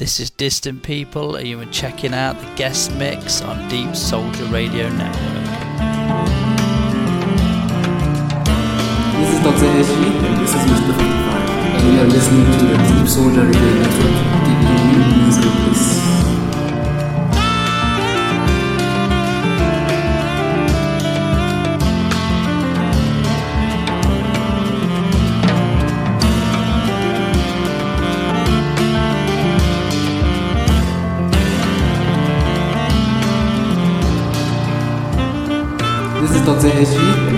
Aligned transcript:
This 0.00 0.18
is 0.18 0.30
Distant 0.30 0.82
People, 0.82 1.36
and 1.36 1.46
you 1.46 1.60
are 1.60 1.66
checking 1.66 2.14
out 2.14 2.40
the 2.40 2.46
guest 2.54 2.90
mix 2.96 3.42
on 3.42 3.68
Deepsoulja 3.68 4.50
Radio 4.50 4.88
Network. 4.88 5.44
This 9.20 9.28
is 9.28 9.40
Dr. 9.44 9.68
Eshi, 9.76 10.08
and 10.24 10.40
this 10.40 10.54
is 10.54 10.62
Mr. 10.72 10.96
55, 10.96 11.04
and 11.76 11.84
you 11.92 12.00
are 12.00 12.06
listening 12.06 12.46
to 12.46 12.64
the 12.64 12.76
Deepsoulja 12.88 13.44
Radio 13.44 13.72
Network, 13.76 14.16
giving 14.48 14.59
This 36.58 36.90
is 36.90 36.94
Dr. 36.94 37.29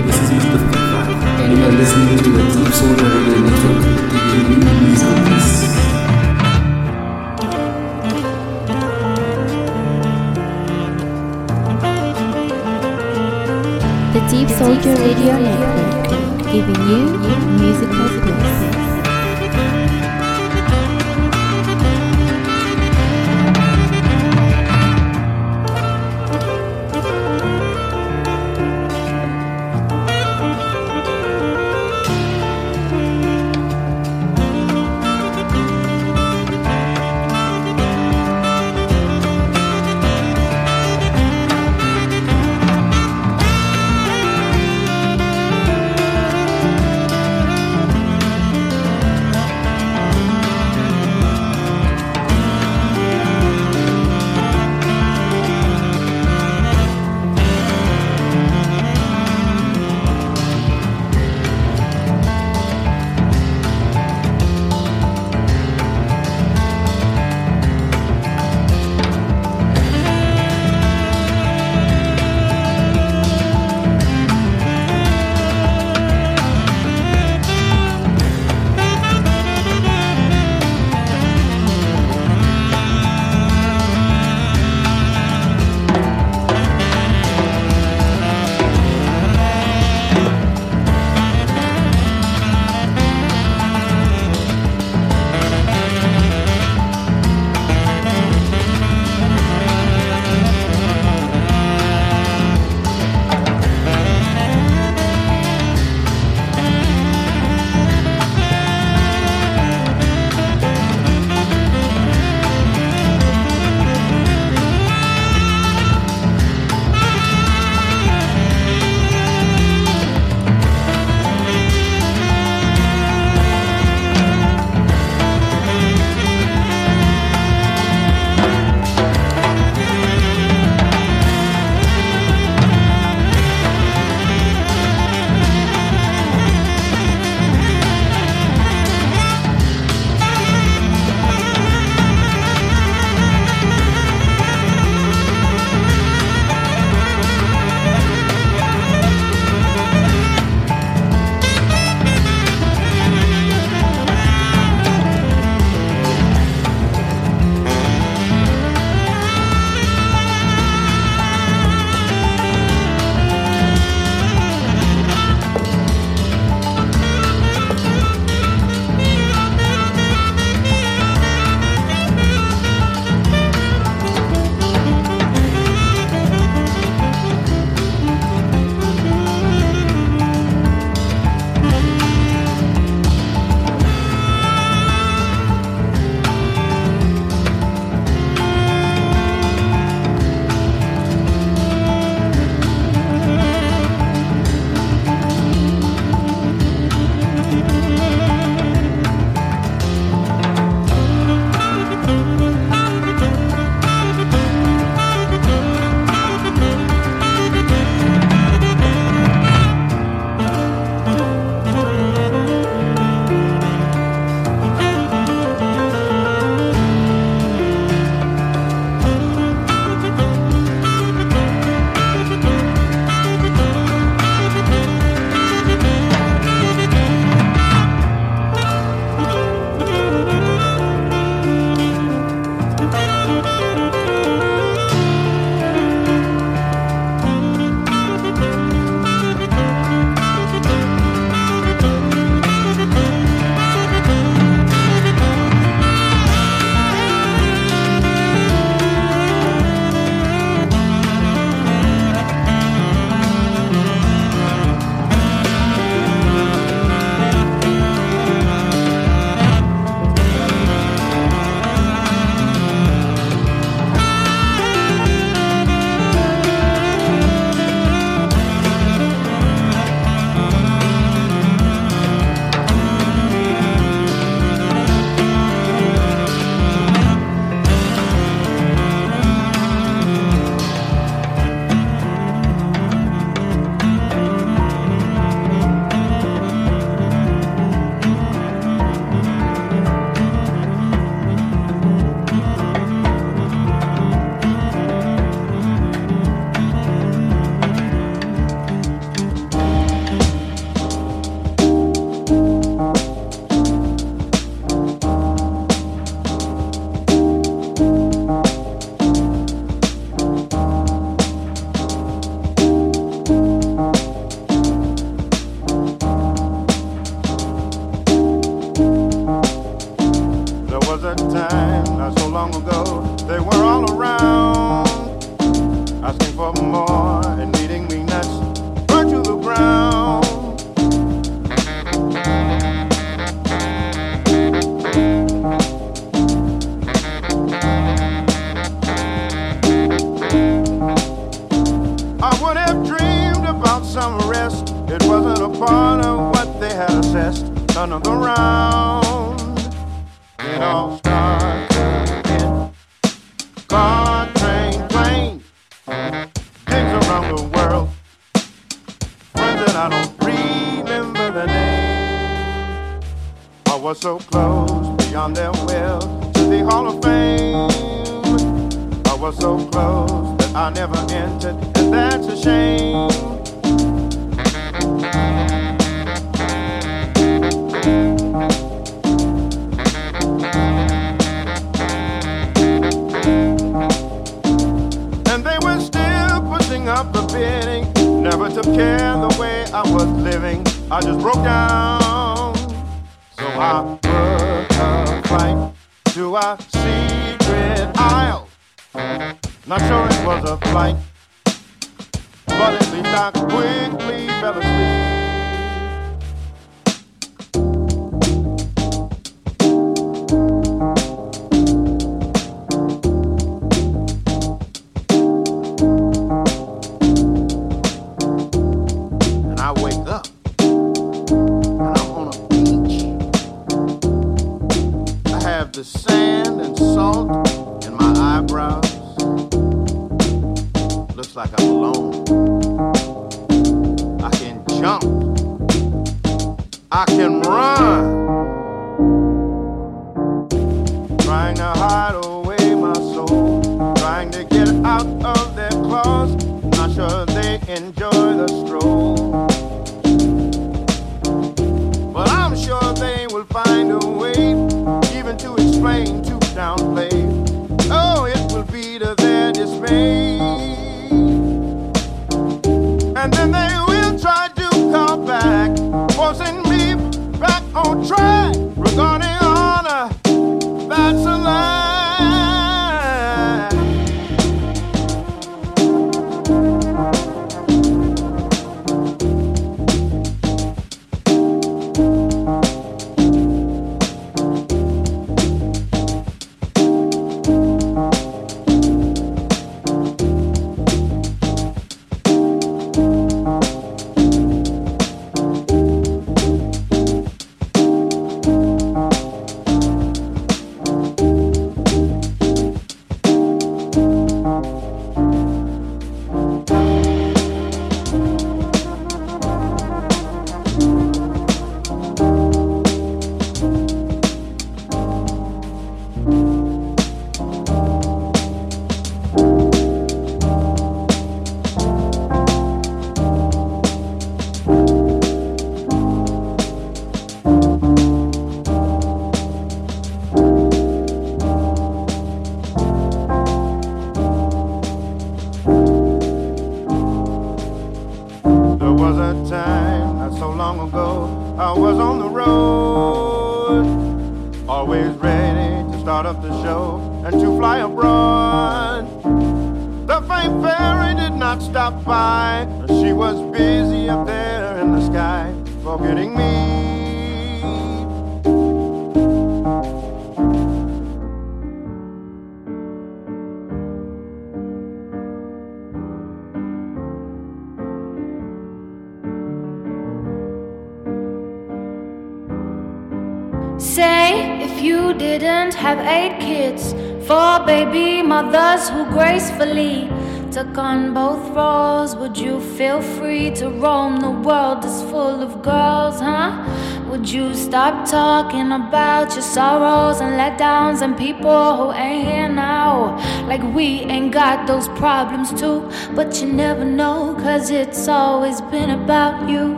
Stop 587.73 588.07
talking 588.07 588.71
about 588.71 589.33
your 589.33 589.41
sorrows 589.41 590.21
and 590.21 590.33
letdowns 590.39 591.01
and 591.01 591.17
people 591.17 591.75
who 591.75 591.91
ain't 591.91 592.27
here 592.27 592.47
now. 592.47 593.17
Like 593.47 593.63
we 593.73 594.01
ain't 594.13 594.31
got 594.31 594.67
those 594.67 594.87
problems 594.89 595.51
too, 595.59 595.89
but 596.13 596.39
you 596.39 596.53
never 596.53 596.85
know, 596.85 597.33
cause 597.33 597.71
it's 597.71 598.07
always 598.07 598.61
been 598.61 598.91
about 598.91 599.49
you. 599.49 599.73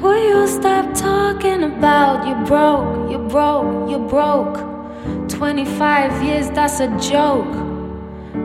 Will 0.00 0.24
you 0.26 0.48
stop 0.48 0.94
talking 0.94 1.64
about 1.64 2.26
you 2.26 2.34
broke, 2.46 3.10
you 3.10 3.18
broke, 3.28 3.90
you 3.90 3.98
broke? 3.98 4.56
25 5.28 6.22
years, 6.22 6.48
that's 6.48 6.80
a 6.80 6.88
joke. 6.98 7.52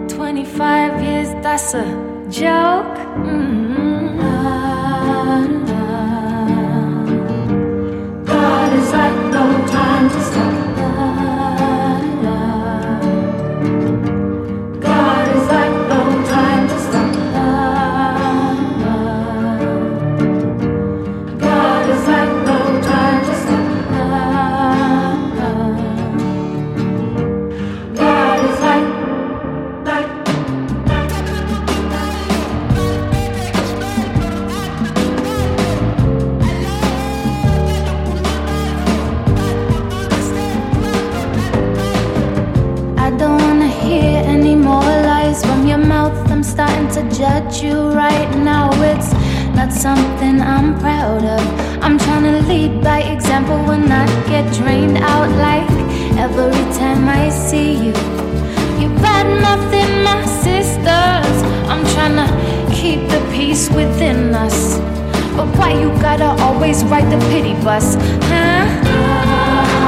25 0.10 1.02
years, 1.02 1.30
that's 1.42 1.74
a 1.74 1.86
joke. 2.30 2.98
Mm. 3.24 3.49
Not 49.70 49.78
something 49.78 50.42
I'm 50.42 50.80
proud 50.80 51.24
of. 51.24 51.84
I'm 51.84 51.98
trying 51.98 52.24
to 52.24 52.42
lead 52.48 52.82
by 52.84 53.02
example 53.02 53.58
when 53.66 53.92
I 53.92 54.06
get 54.28 54.52
drained 54.54 54.98
out 54.98 55.30
like 55.38 55.70
every 56.18 56.64
time 56.78 57.08
I 57.08 57.30
see 57.30 57.74
you. 57.74 57.94
You 58.80 58.90
bad 59.02 59.28
nothing, 59.42 60.04
my 60.04 60.26
sisters. 60.26 61.36
I'm 61.70 61.84
trying 61.94 62.18
to 62.22 62.76
keep 62.76 63.10
the 63.10 63.22
peace 63.32 63.70
within 63.70 64.34
us. 64.34 64.78
But 65.36 65.48
why 65.58 65.74
you 65.74 65.90
gotta 66.02 66.42
always 66.44 66.84
ride 66.86 67.12
the 67.12 67.20
pity 67.30 67.54
bus, 67.64 67.96
huh? 68.30 69.79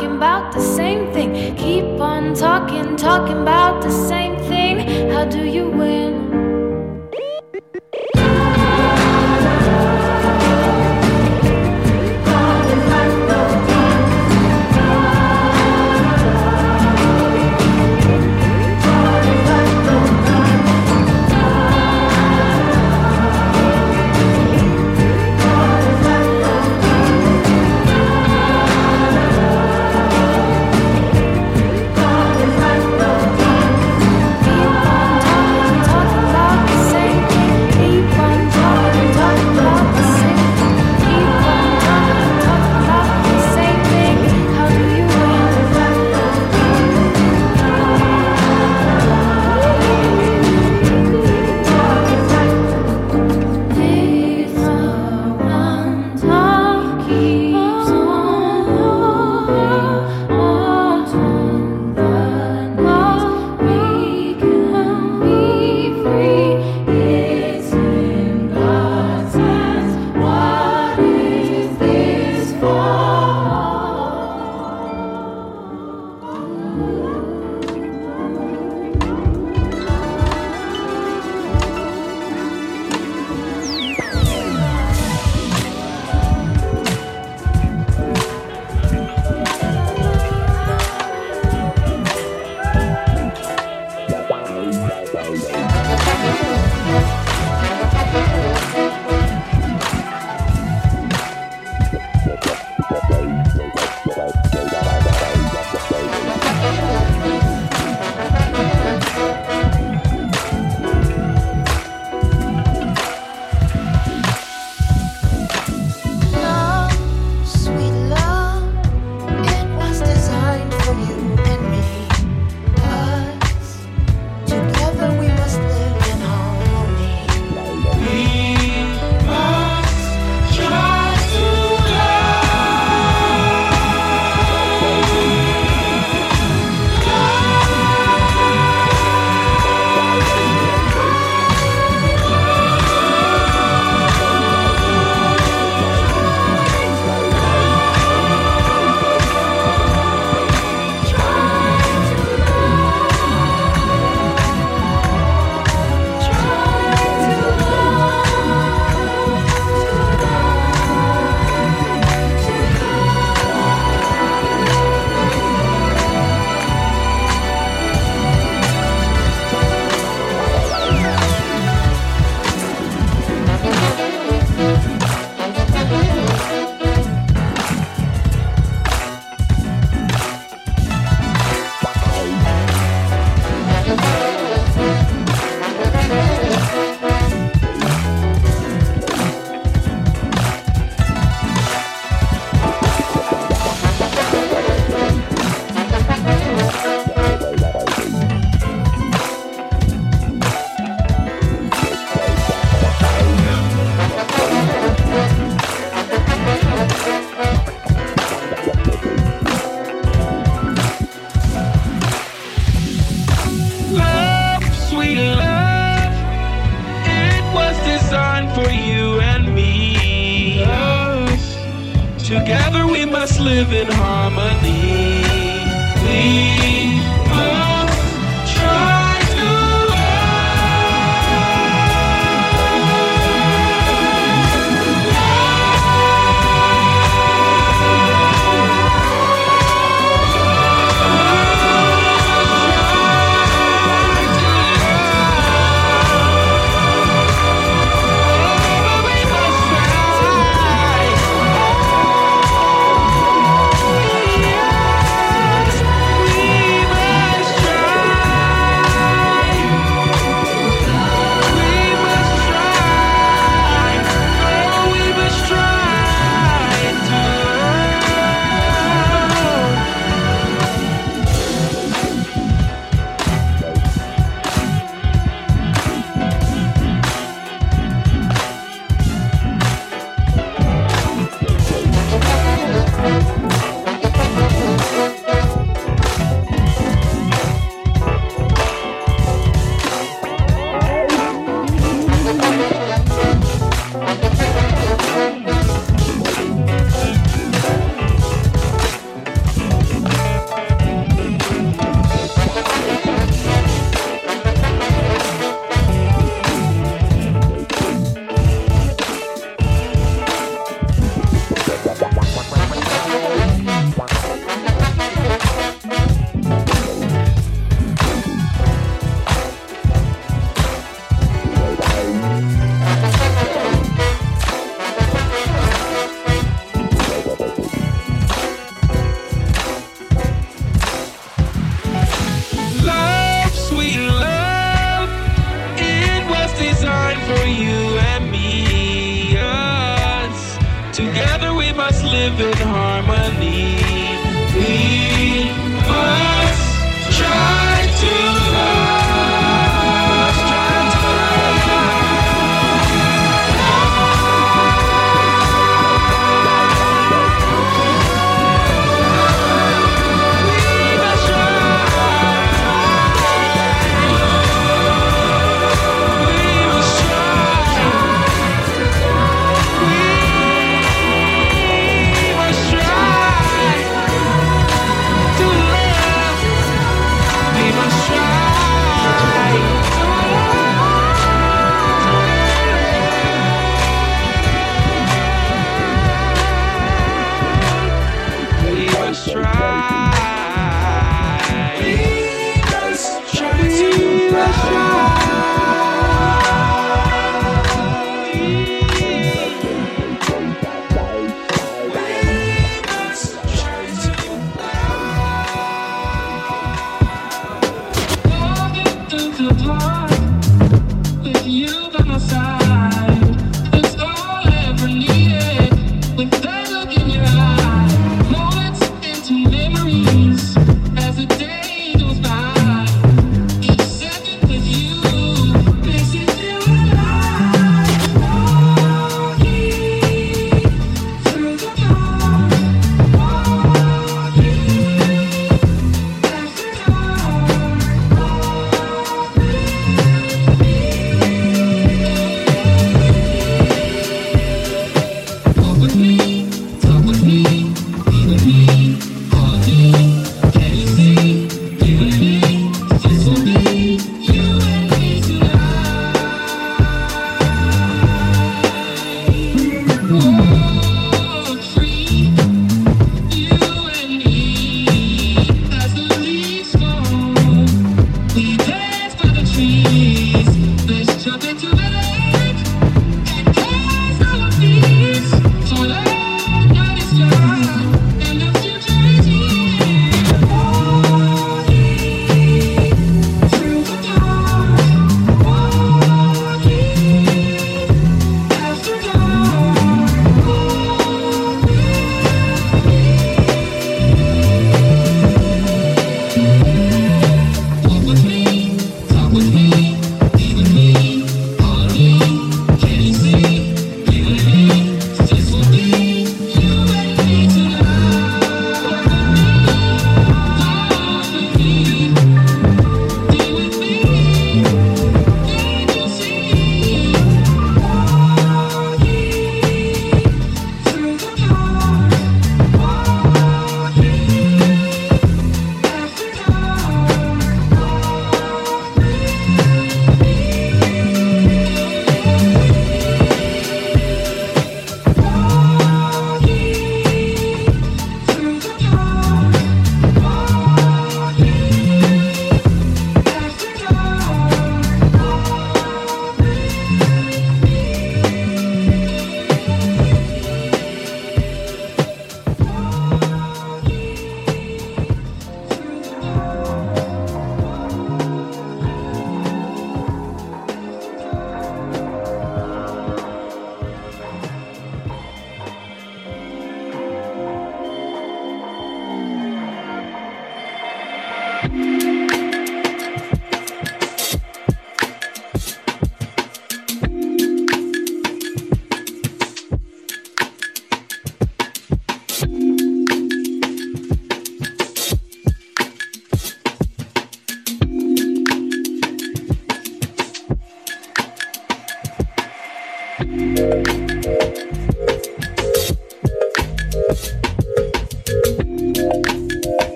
Talking, 0.00 0.16
about 0.16 0.52
the 0.52 0.69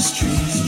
He's 0.00 0.59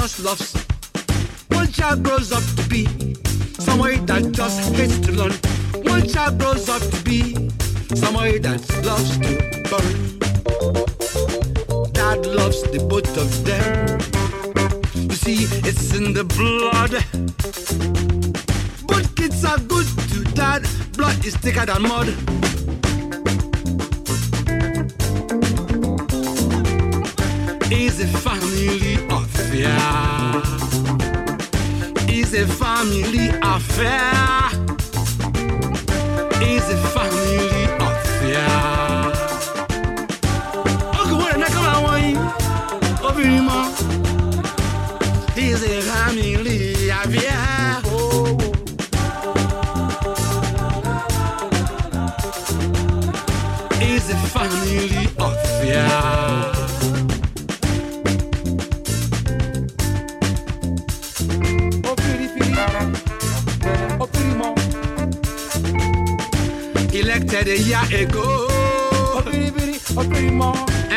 Just 0.00 0.24
Love 0.24 0.49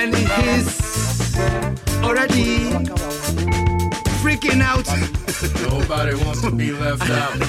and 0.03 0.15
he's 0.15 1.37
already 2.03 2.71
freaking 4.21 4.61
out. 4.61 4.85
Nobody 5.69 6.15
wants 6.25 6.41
to 6.41 6.51
be 6.51 6.71
left 6.73 7.09
out. 7.09 7.39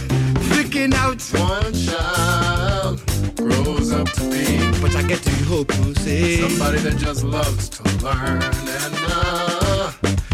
freaking 0.52 0.94
out. 0.94 1.20
One 1.40 1.72
child 1.74 3.02
grows 3.36 3.90
up 3.92 4.08
to 4.12 4.30
be. 4.30 4.80
But 4.80 4.94
I 4.94 5.02
get 5.02 5.22
to 5.22 5.30
hope 5.46 5.74
you 5.78 5.94
see 5.96 6.48
somebody 6.48 6.78
that 6.78 6.96
just 6.96 7.24
loves 7.24 7.68
to 7.70 7.82
learn 8.04 8.40
and 8.42 8.94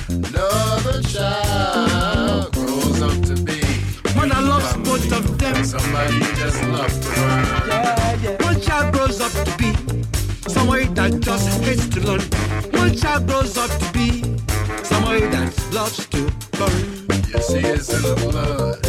another 0.09 1.03
child 1.03 2.53
grows 2.53 3.01
up 3.01 3.23
to 3.29 3.35
be. 3.43 3.61
When 4.19 4.31
I 4.31 4.41
love 4.41 4.85
both 4.85 5.11
of 5.13 5.39
them, 5.39 5.65
somebody 5.65 6.19
just 6.37 6.63
loves 6.65 6.99
to 6.99 7.09
learn. 7.09 7.70
that 11.01 11.19
just 11.21 11.49
hates 11.63 11.89
to 11.89 12.01
learn. 12.01 12.21
One 12.79 12.95
child 12.95 13.27
grows 13.27 13.57
up 13.57 13.71
to 13.71 13.93
be 13.93 14.23
somebody 14.85 15.27
that 15.35 15.51
loves 15.73 16.07
to 16.09 16.19
learn. 16.59 16.81
You 17.33 17.41
see, 17.41 17.61
it's 17.61 17.89
in 17.89 18.03
the 18.03 18.17
blood. 18.25 18.83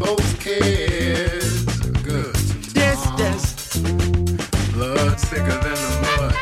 Both 0.00 0.40
kids 0.40 1.66
are 1.84 2.02
good. 2.02 2.36
Yes, 2.74 3.00
yes. 3.18 3.76
Blood 4.72 5.20
thicker 5.20 5.58
than 5.64 5.78
the 5.84 5.92
mud. 6.04 6.34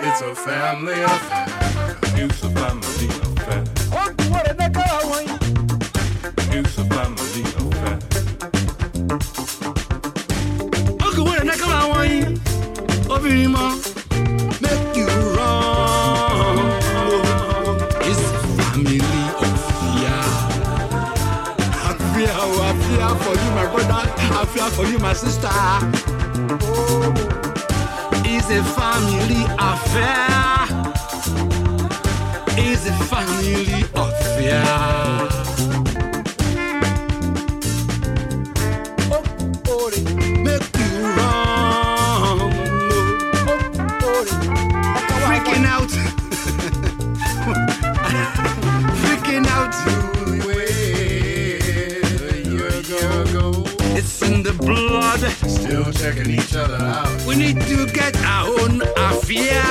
It's 0.00 0.22
a 0.22 0.34
family 0.34 1.02
affair. 1.02 1.67
checking 56.18 56.34
each 56.34 56.54
other 56.54 56.76
out. 56.76 57.24
We 57.26 57.36
need 57.36 57.60
to 57.62 57.86
get 57.86 58.16
our 58.24 58.48
own 58.60 58.82
affair. 58.96 59.67